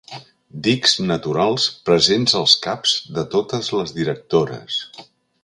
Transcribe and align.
Dics 0.67 0.93
naturals 1.11 1.67
presents 1.89 2.33
als 2.41 2.57
caps 2.65 2.95
de 3.19 3.27
totes 3.35 3.71
les 3.77 3.95
directores. 4.01 4.81